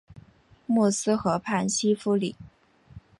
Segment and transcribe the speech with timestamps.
[0.65, 2.35] 默斯河畔西夫里。